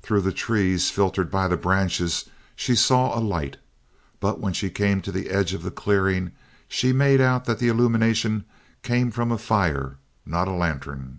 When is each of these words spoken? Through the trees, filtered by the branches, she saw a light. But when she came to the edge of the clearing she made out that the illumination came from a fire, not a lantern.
Through 0.00 0.20
the 0.20 0.30
trees, 0.30 0.92
filtered 0.92 1.28
by 1.28 1.48
the 1.48 1.56
branches, 1.56 2.26
she 2.54 2.76
saw 2.76 3.18
a 3.18 3.18
light. 3.18 3.56
But 4.20 4.38
when 4.38 4.52
she 4.52 4.70
came 4.70 5.00
to 5.02 5.10
the 5.10 5.28
edge 5.28 5.54
of 5.54 5.64
the 5.64 5.72
clearing 5.72 6.30
she 6.68 6.92
made 6.92 7.20
out 7.20 7.46
that 7.46 7.58
the 7.58 7.66
illumination 7.66 8.44
came 8.84 9.10
from 9.10 9.32
a 9.32 9.38
fire, 9.38 9.96
not 10.24 10.46
a 10.46 10.52
lantern. 10.52 11.18